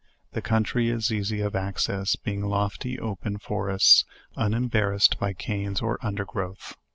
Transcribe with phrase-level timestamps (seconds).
[0.31, 4.03] The country is easy of access, being lofty open forests,
[4.35, 6.75] unembar rassed by canes or undergrowth.